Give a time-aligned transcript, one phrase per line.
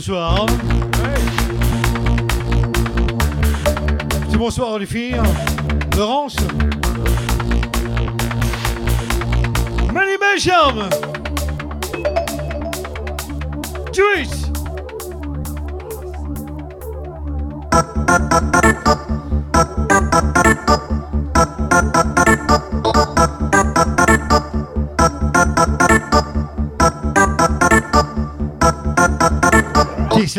[0.00, 0.39] ce soir.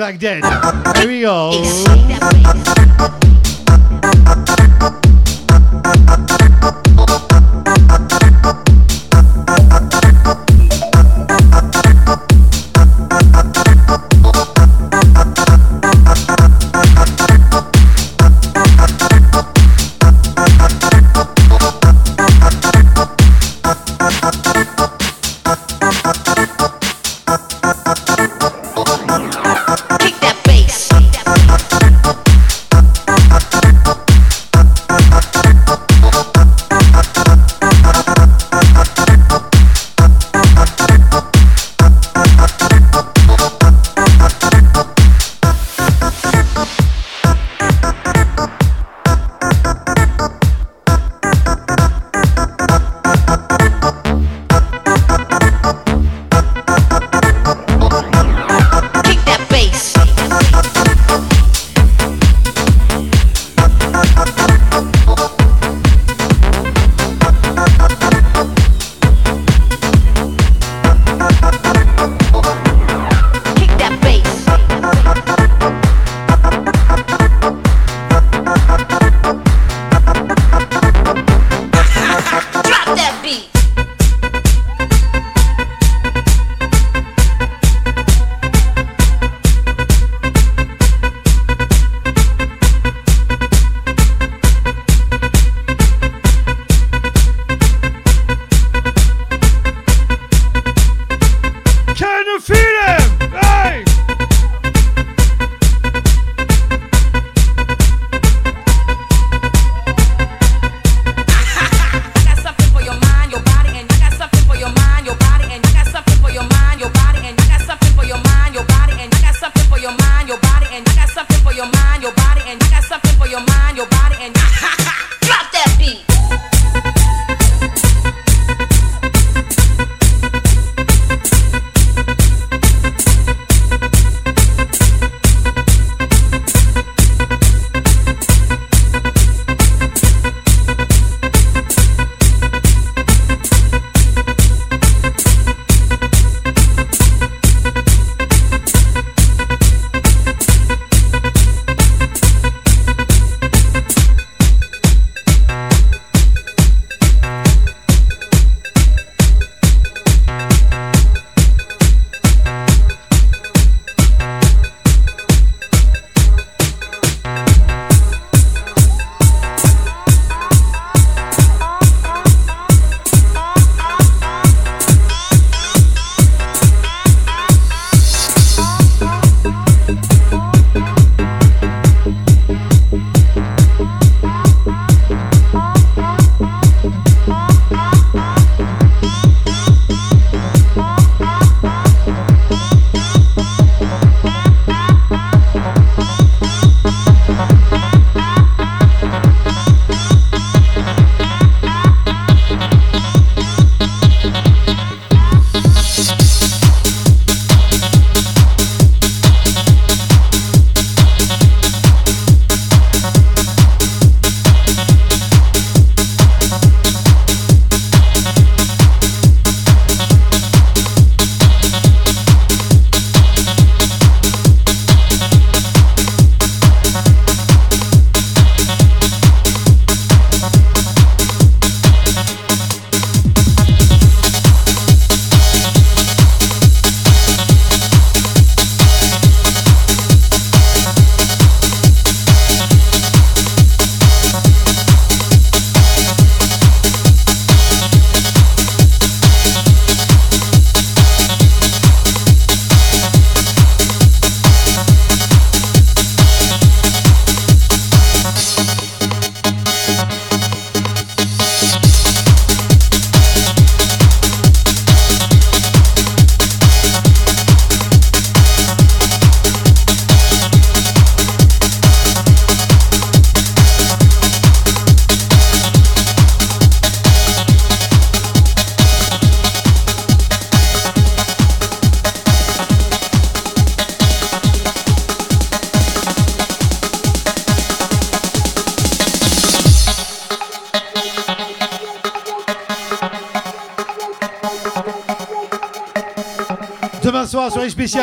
[0.01, 0.43] track dead.
[0.97, 2.80] Here we go.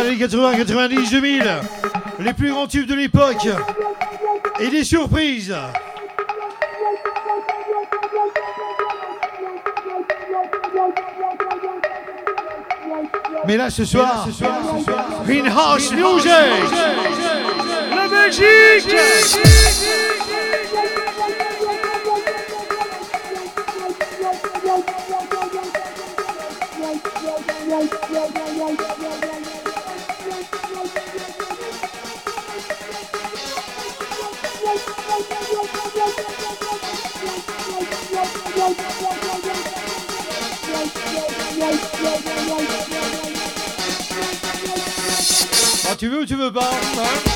[0.08, 1.44] années 80, 90, 2000,
[2.20, 3.46] les plus grands tubes de l'époque
[4.58, 5.54] et des surprises.
[13.46, 15.06] Mais là ce soir, ce soir, ce soir,
[15.78, 15.94] ce
[17.94, 19.57] la Belgique.
[46.38, 46.74] Kübelbaum.
[46.96, 47.27] Ne?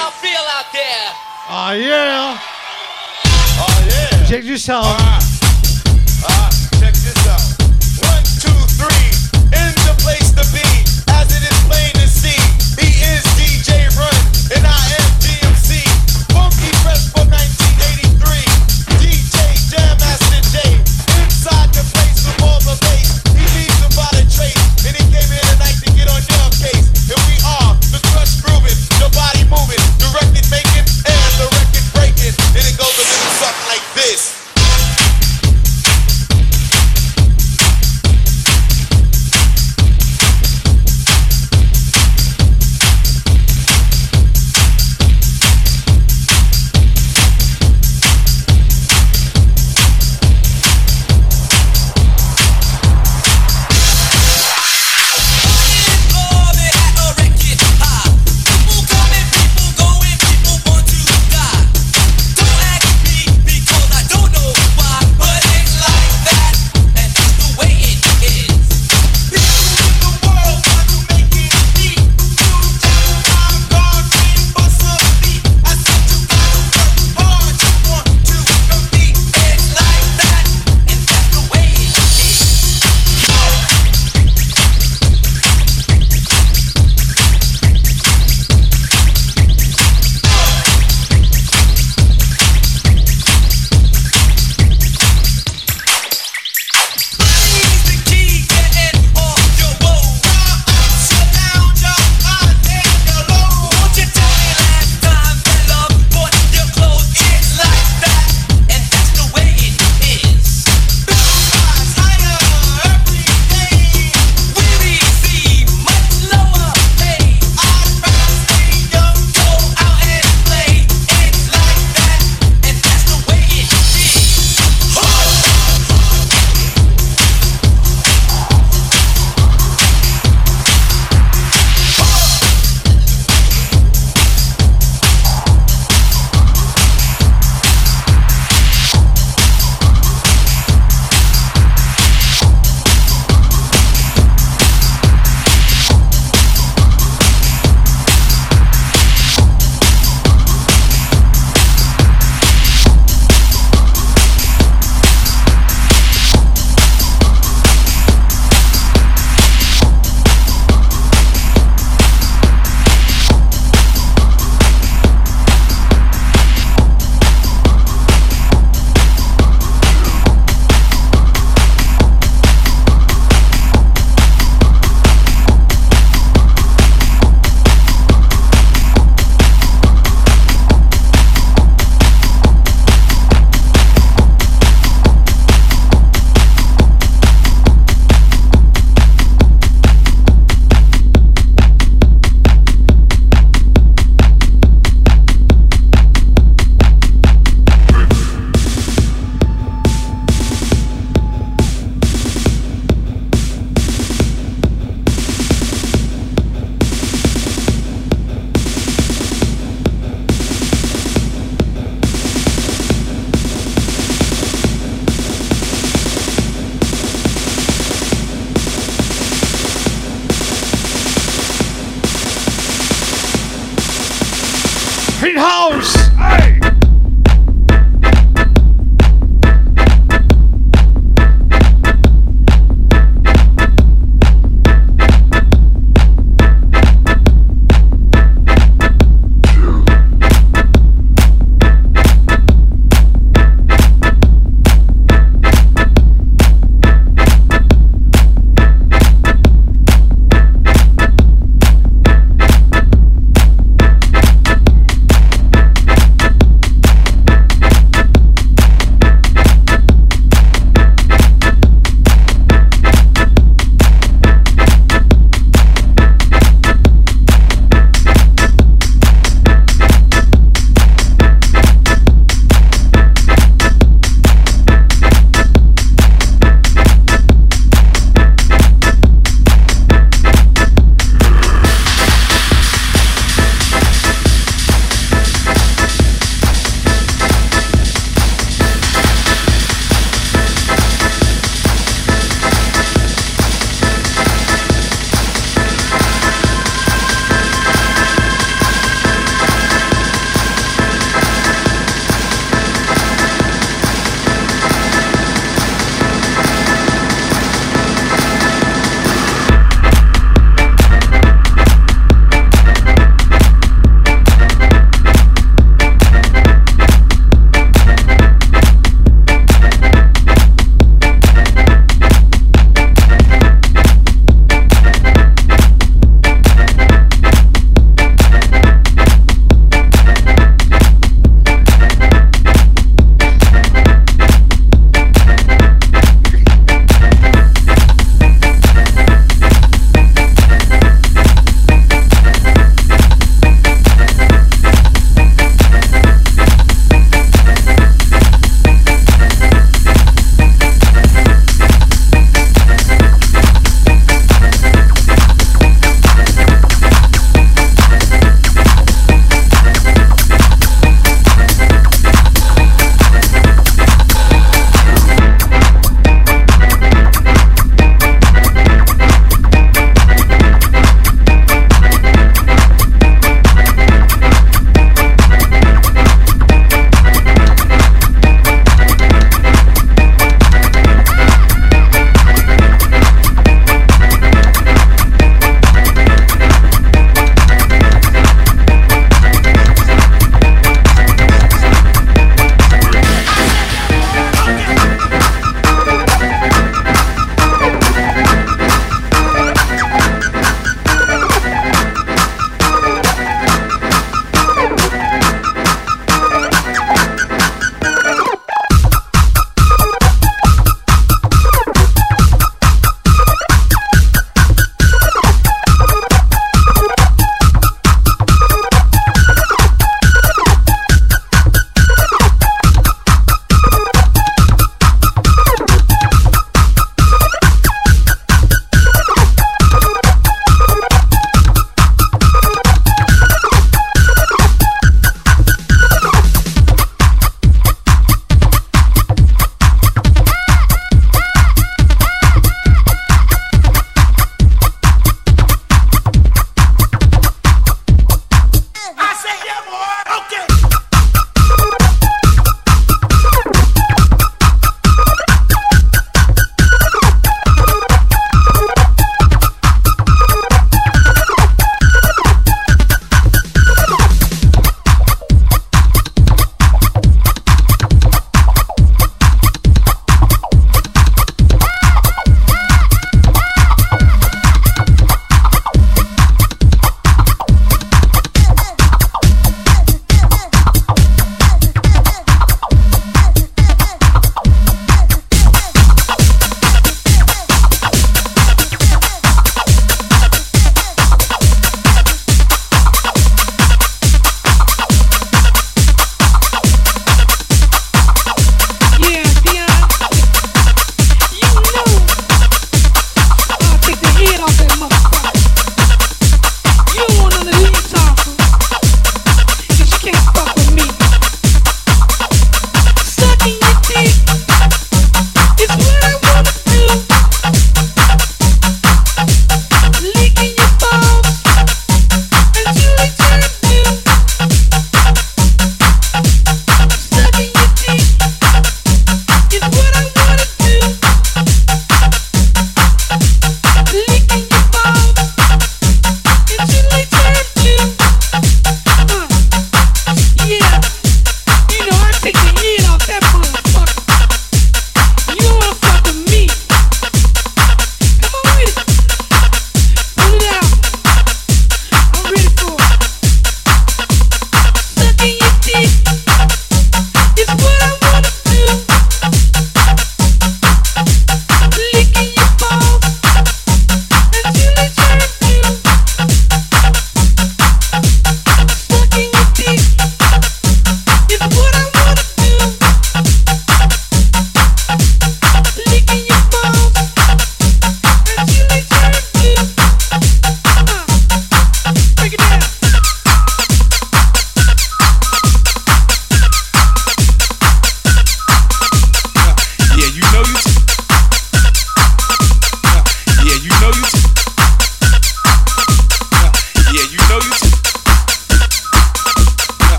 [0.00, 0.12] y'all?
[0.72, 2.38] Oh, ah, yeah.
[3.60, 4.26] Oh, yeah.
[4.26, 5.29] Check this.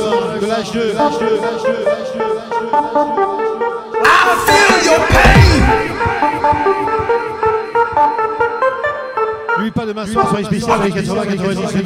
[0.00, 0.02] I
[4.46, 5.58] feel your pain.
[9.58, 11.84] Lui, pas de maçon, soirée spéciale avec 80, 90, 000.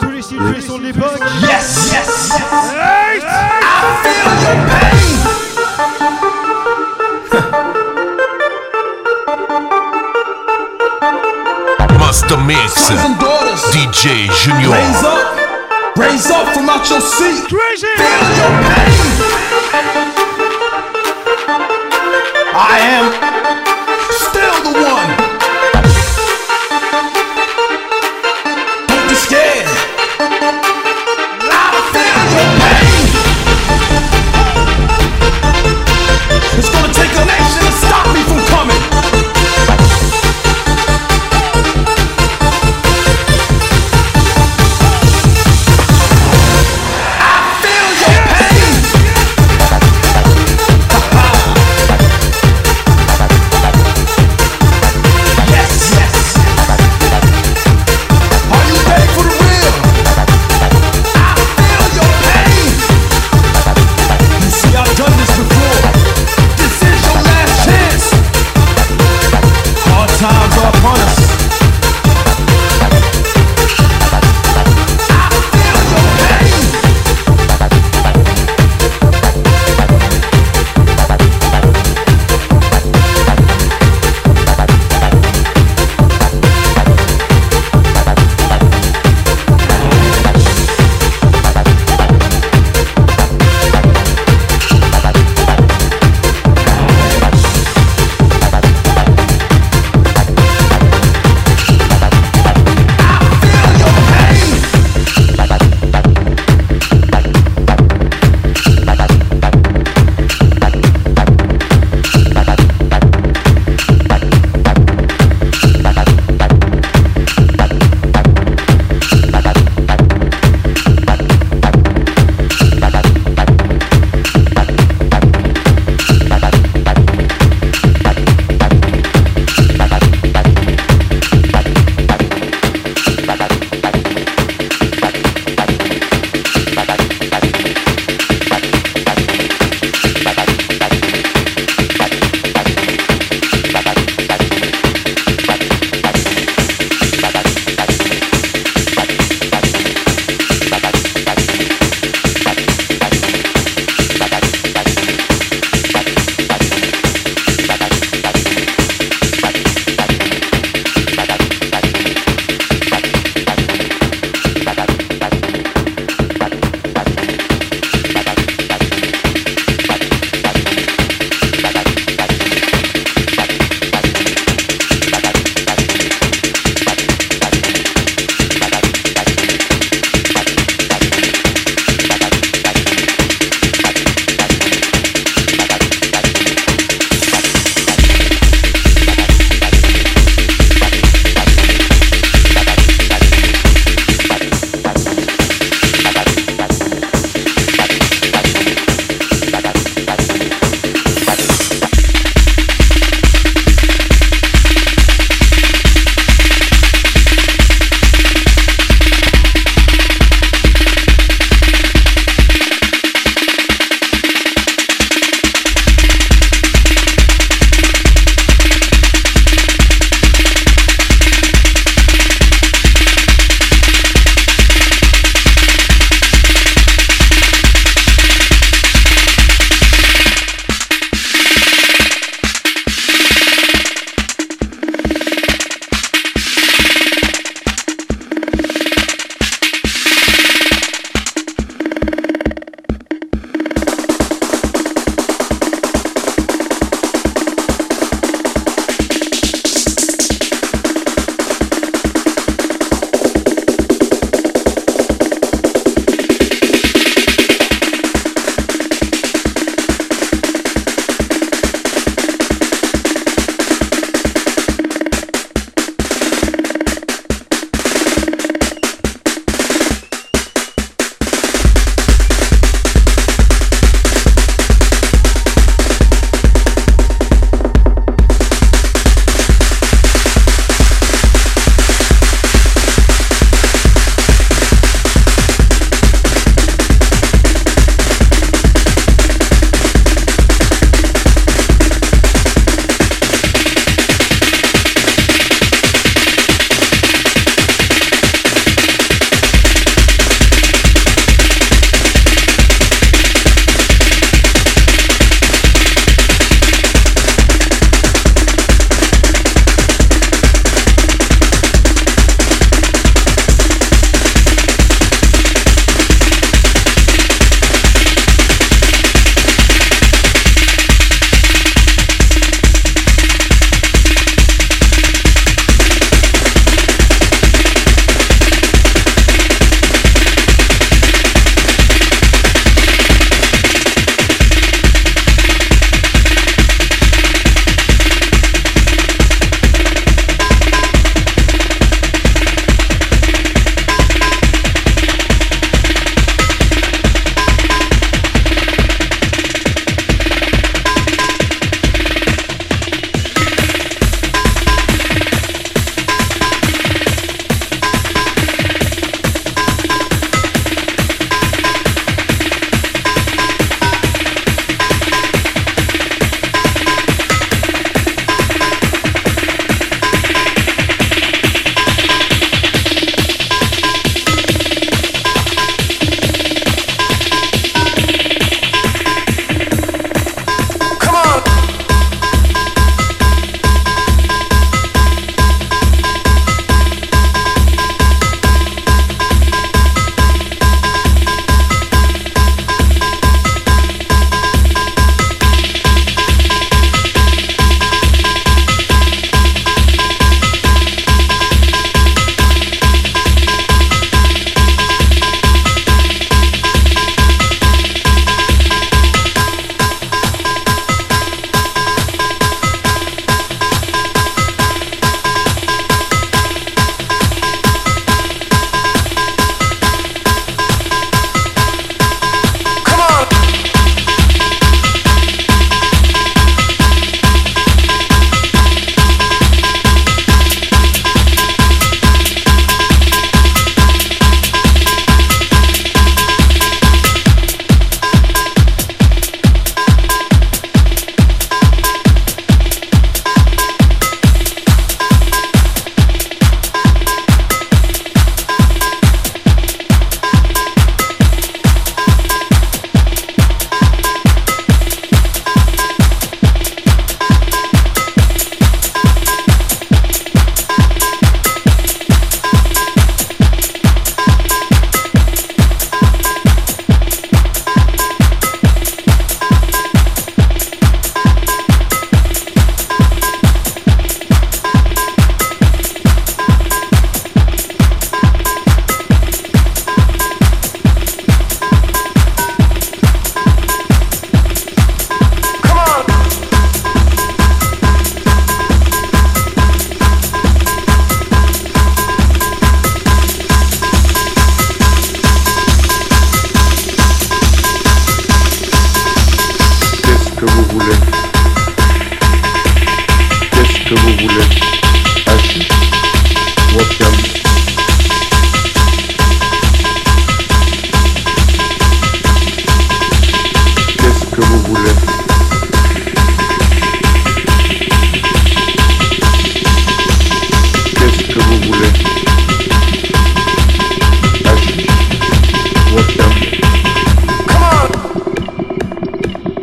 [0.00, 1.20] Tous les situations de l'époque.
[1.42, 3.22] Yes, yes, yes.
[3.22, 3.24] I
[4.02, 4.80] feel your pain.
[11.98, 12.92] Master Mix,
[13.72, 14.74] DJ Junior.
[15.96, 17.48] Raise up from out your seat.
[17.48, 17.86] Crazy.
[17.96, 18.90] Feel your pain.
[22.52, 23.06] I am
[24.10, 25.19] still the one.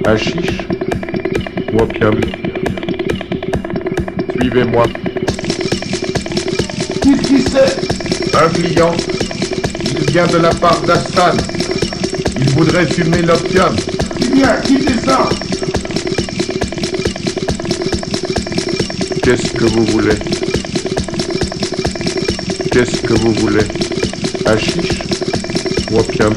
[0.08, 0.66] Hachiche
[1.74, 2.16] ou opium
[4.32, 4.86] Suivez-moi.
[7.03, 8.95] Qu'est-ce qui c'est Un client.
[9.84, 11.36] Il vient de la part d'Astan.
[12.39, 13.76] Il voudrait fumer l'opium.
[14.32, 15.28] Bien, quittez ça
[19.24, 20.16] Qu'est-ce que vous voulez?
[22.72, 23.66] Qu'est-ce que vous voulez?
[24.45, 25.01] Hachiche
[25.91, 26.34] ou opium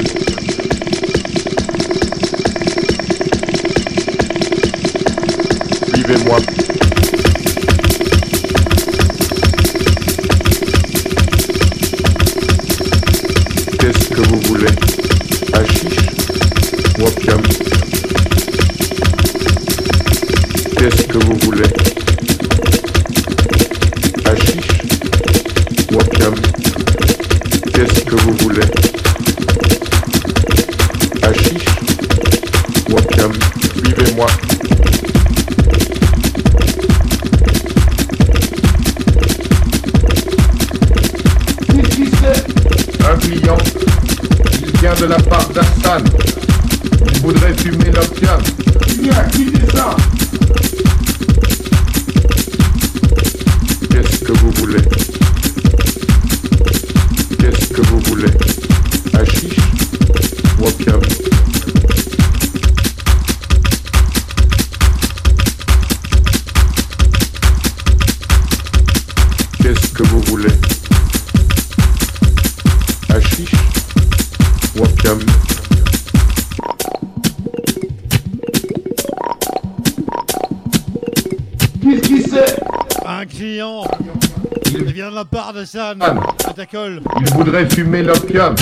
[85.72, 87.00] ta colle.
[87.20, 88.54] Il voudrait fumer l'opium.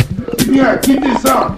[0.48, 1.56] Bien, quittez ça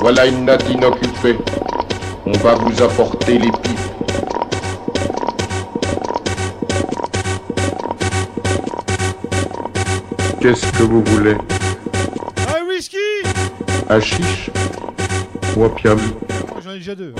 [0.00, 1.36] Voilà une natte inoccupée.
[2.26, 3.78] On va vous apporter les pipes.
[10.40, 11.36] Qu'est-ce que vous voulez?
[12.48, 12.96] Un whisky
[13.88, 14.50] Hachiche
[15.56, 15.98] ou opium?
[16.54, 17.14] Oh, J'en ai déjà deux.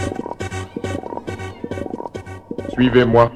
[2.74, 3.33] Suivez-moi.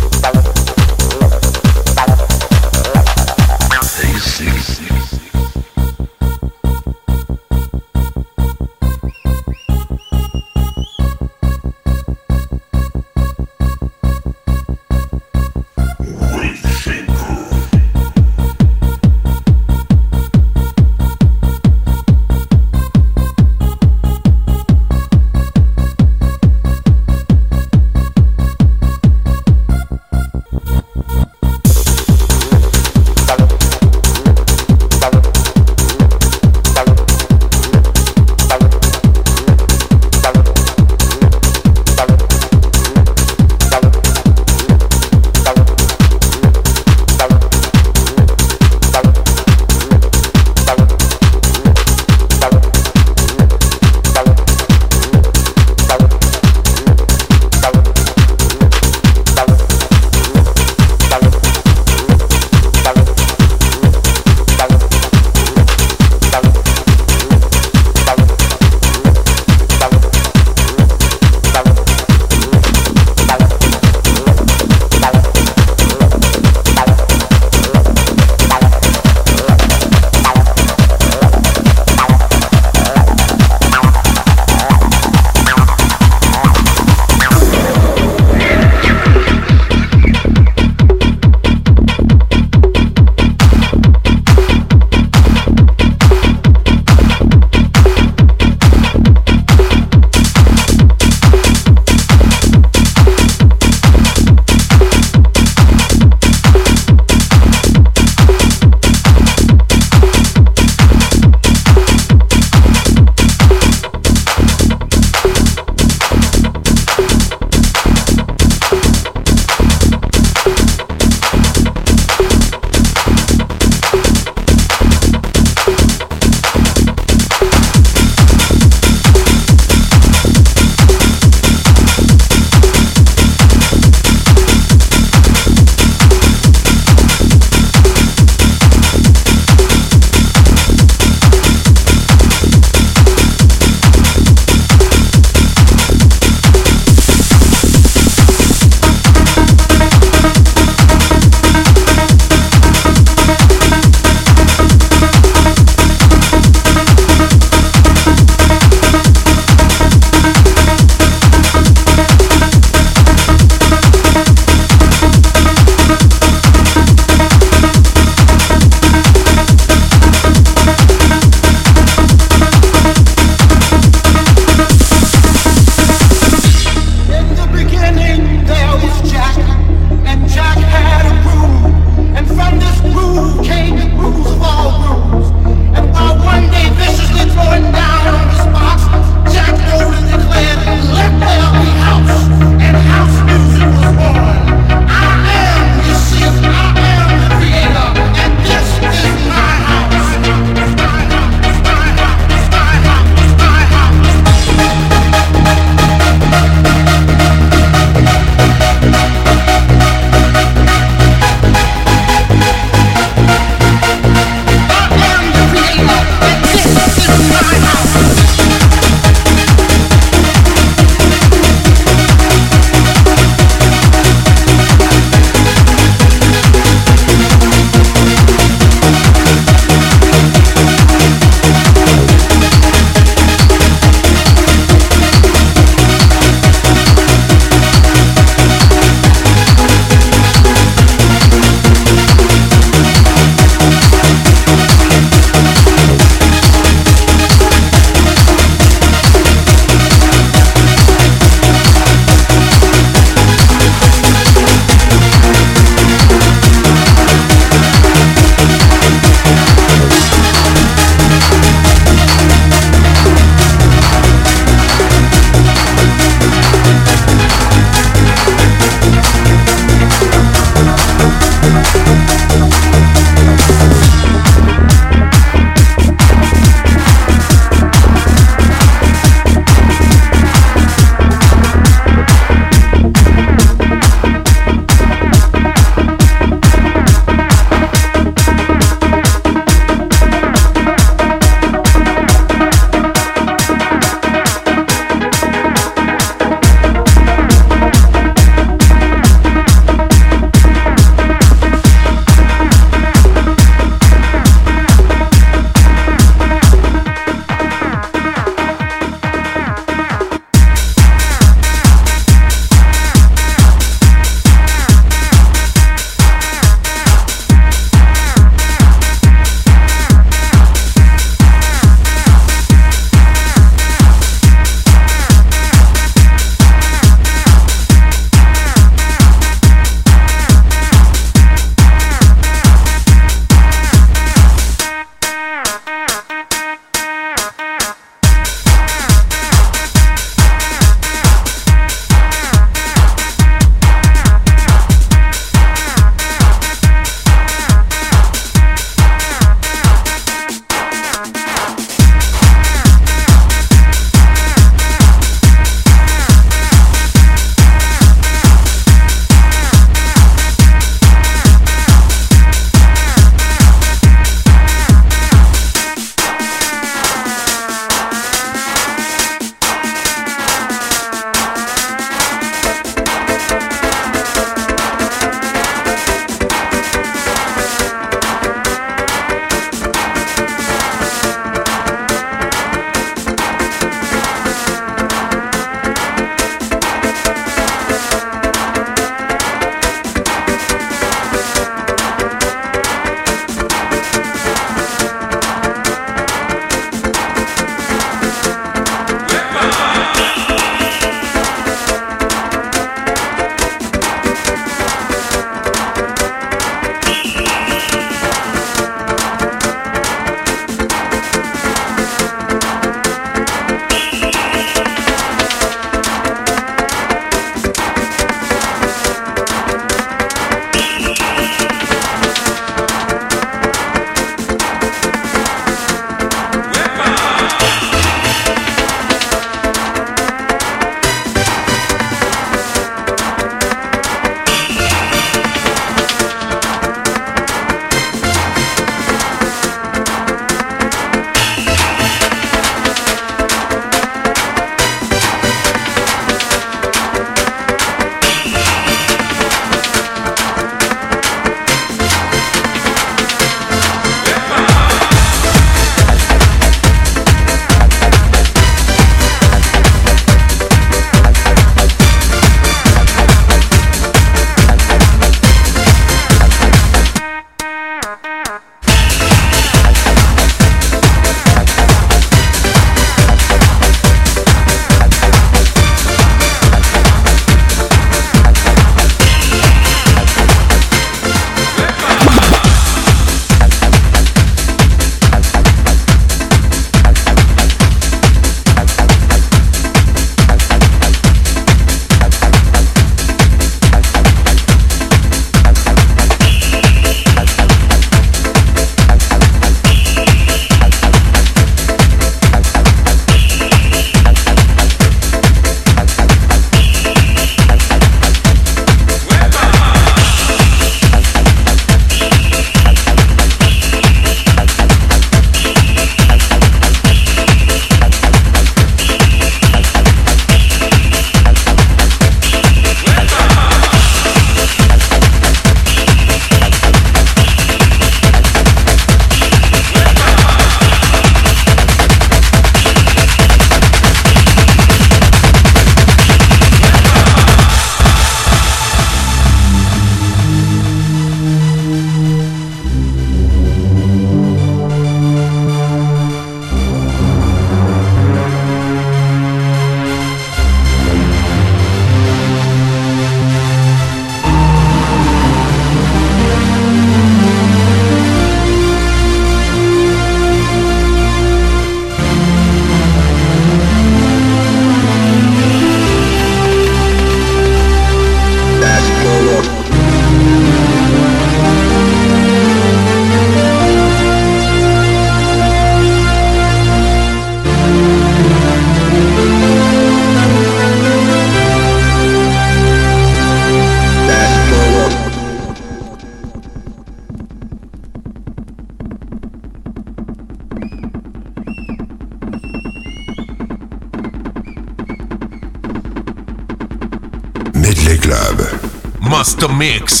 [599.60, 600.00] Mix.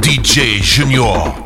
[0.00, 1.39] DJ Junior.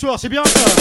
[0.00, 0.79] Soir, c'est bien ça.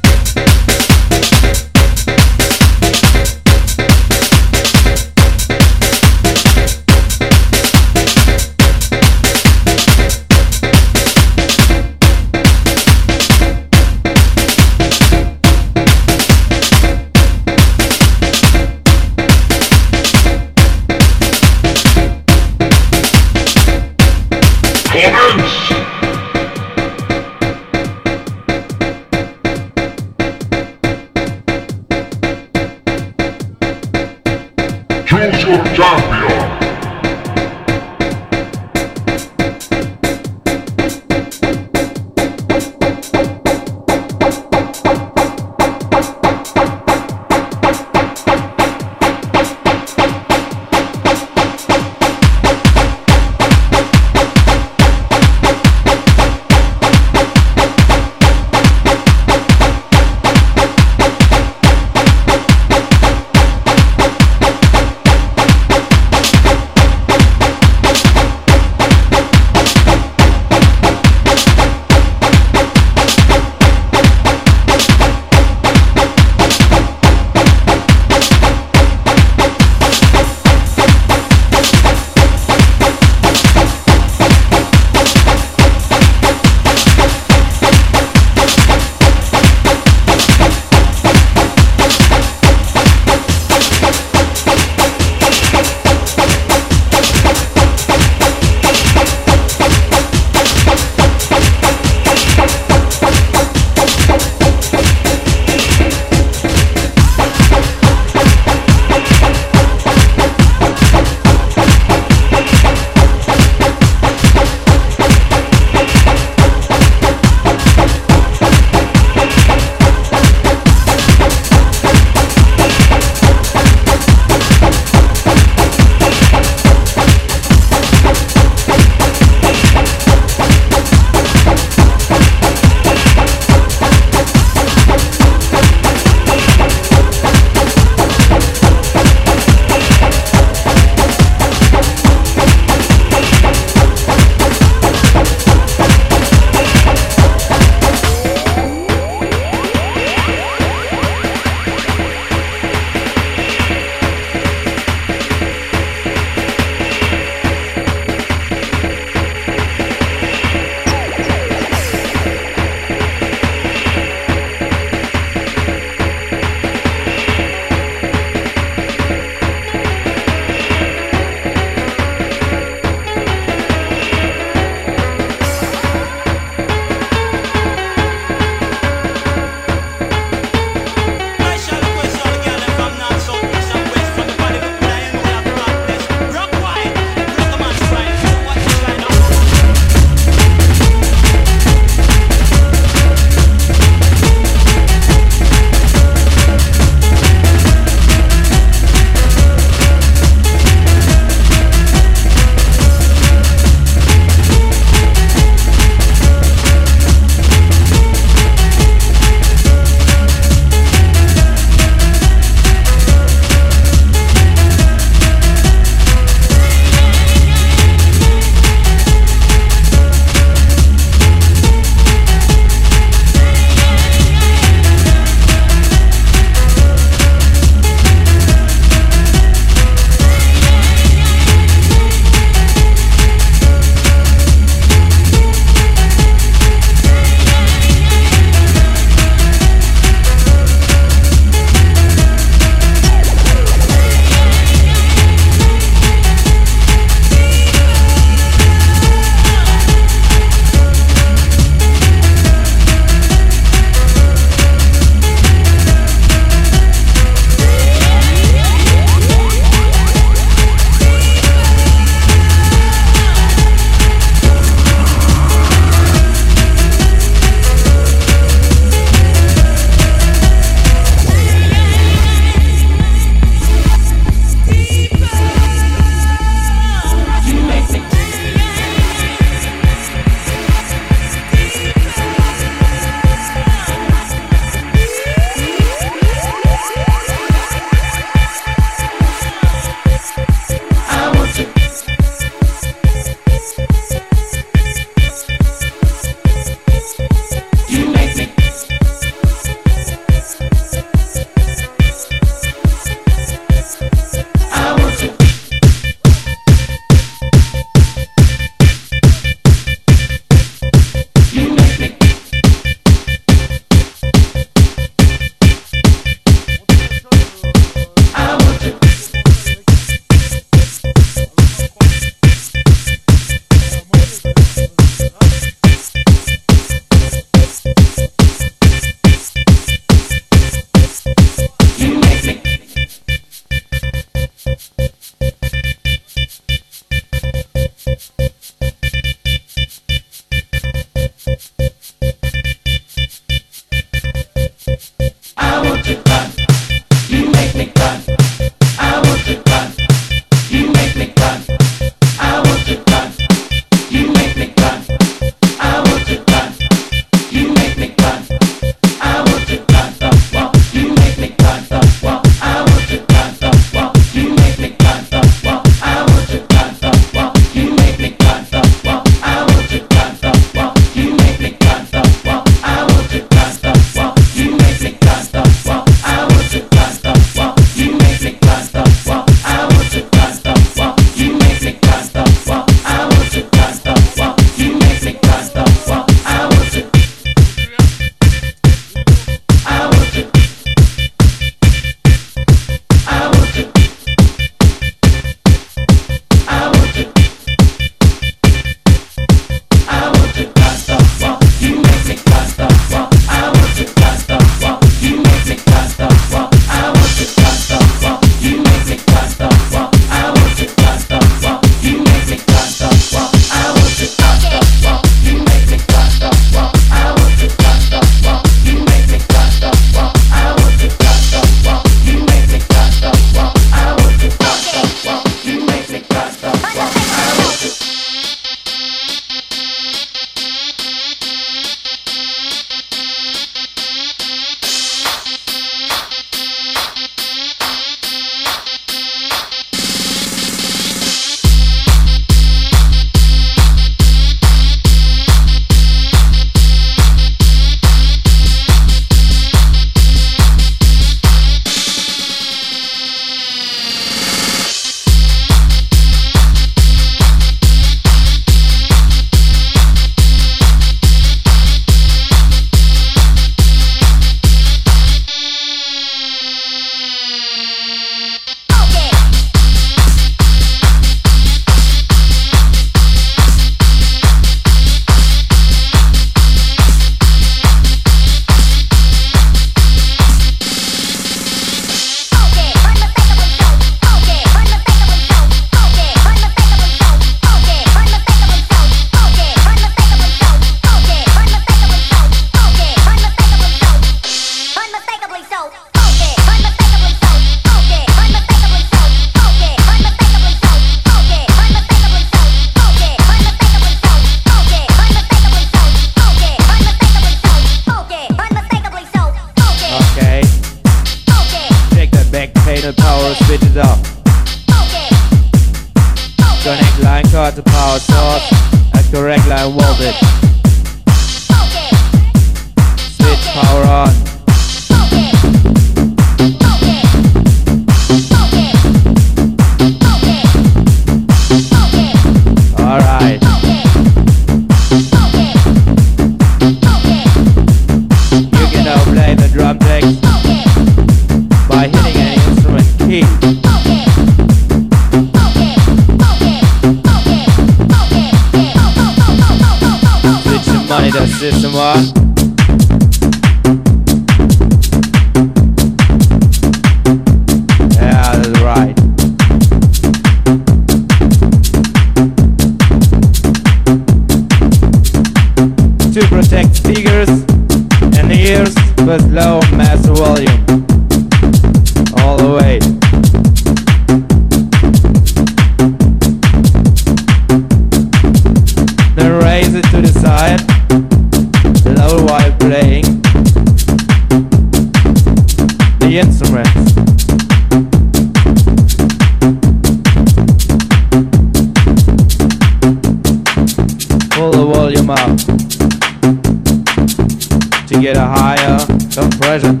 [598.22, 598.98] Get a higher
[599.32, 600.00] compression.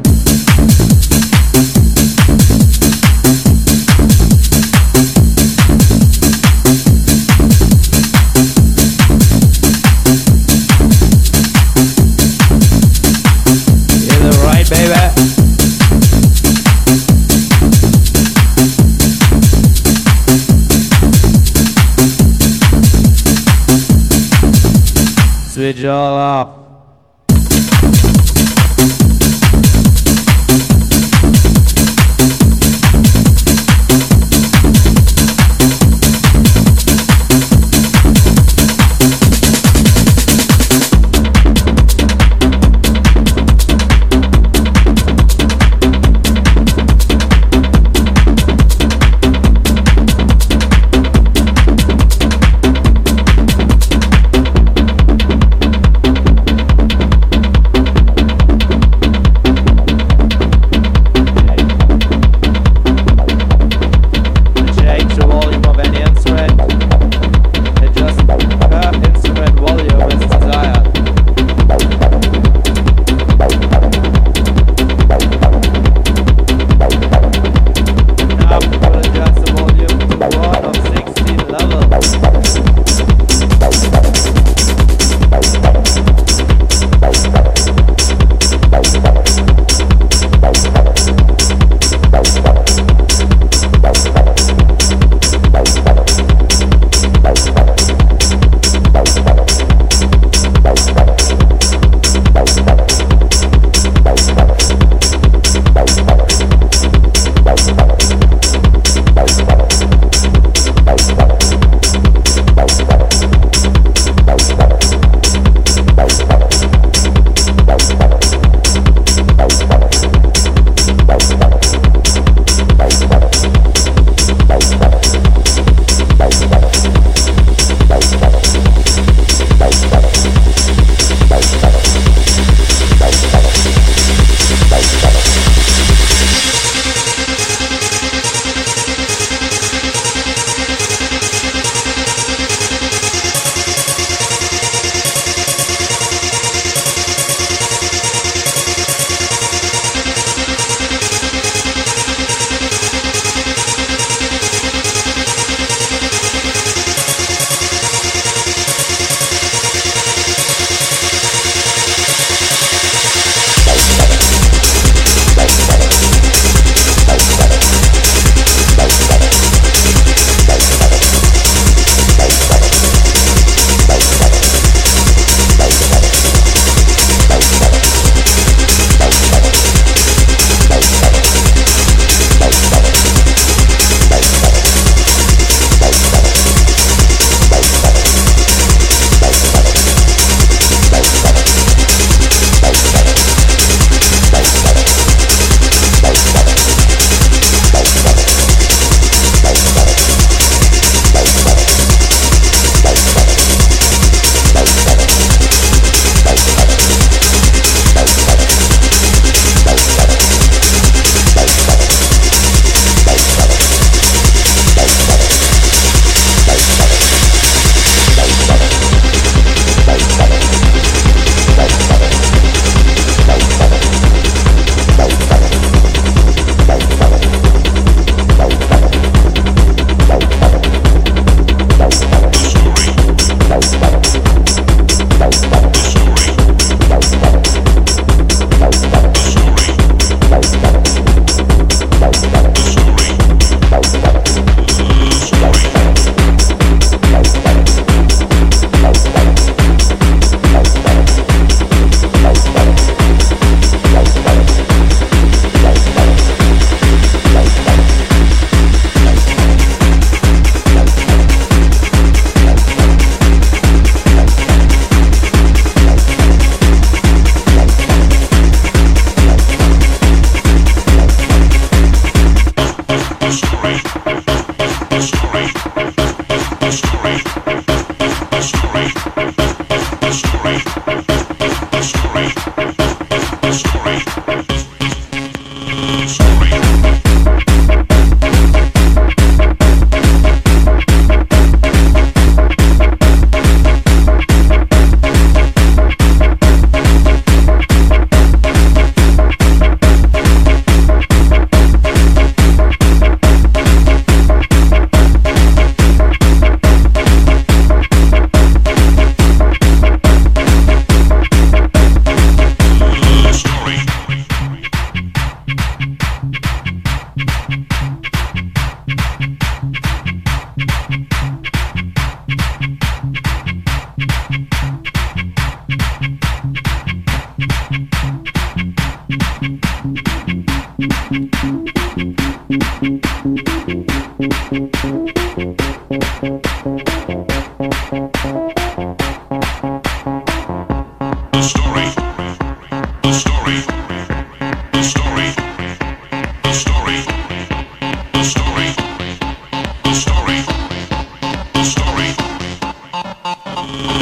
[25.50, 26.61] Switch all up.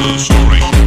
[0.00, 0.79] story.